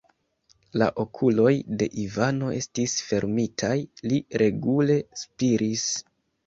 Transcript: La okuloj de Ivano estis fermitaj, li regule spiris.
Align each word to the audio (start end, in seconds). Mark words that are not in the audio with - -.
La 0.81 0.87
okuloj 1.03 1.51
de 1.83 1.89
Ivano 2.05 2.49
estis 2.61 2.97
fermitaj, 3.11 3.77
li 4.09 4.21
regule 4.47 5.01
spiris. 5.25 5.89